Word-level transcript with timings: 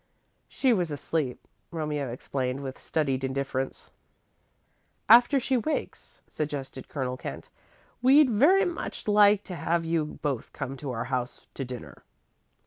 "She 0.47 0.73
was 0.73 0.89
asleep," 0.89 1.47
Romeo 1.69 2.09
explained, 2.09 2.63
with 2.63 2.81
studied 2.81 3.23
indifference. 3.23 3.91
"After 5.07 5.39
she 5.39 5.57
wakes," 5.57 6.21
suggested 6.25 6.89
Colonel 6.89 7.17
Kent, 7.17 7.51
"we'd 8.01 8.27
like 8.27 8.35
very 8.35 8.65
much 8.65 9.03
to 9.03 9.55
have 9.55 9.85
you 9.85 10.03
both 10.05 10.53
come 10.53 10.75
to 10.77 10.89
our 10.89 11.03
house 11.05 11.45
to 11.53 11.63
dinner." 11.63 12.03